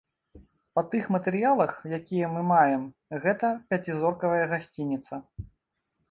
[0.77, 2.87] Па тых матэрыялах, якія мы маем,
[3.25, 5.13] гэта пяцізоркавая гасцініца.